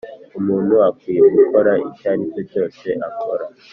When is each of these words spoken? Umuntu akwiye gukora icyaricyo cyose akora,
Umuntu 0.39 0.73
akwiye 0.89 1.23
gukora 1.37 1.71
icyaricyo 1.89 2.41
cyose 2.51 2.87
akora, 3.09 3.45